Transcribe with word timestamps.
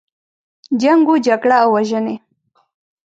جنګ 0.81 1.05
و 1.11 1.15
جګړه 1.25 1.55
او 1.63 1.69
وژنې. 1.75 2.15